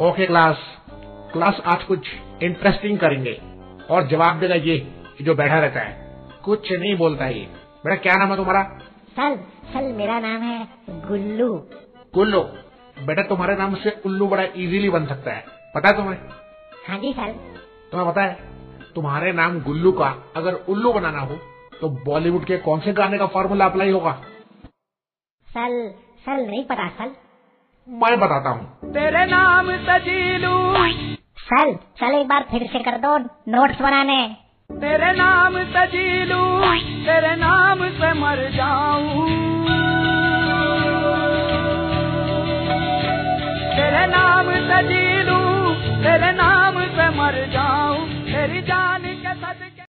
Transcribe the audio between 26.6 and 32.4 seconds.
पता सर। मैं बताता हूँ। तेरे नाम सजीलू। सर चल एक